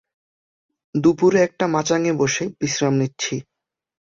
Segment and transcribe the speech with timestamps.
[0.95, 3.35] দুপুরে একটা মাচাঙে বসে বিশ্রাম নিচ্ছি।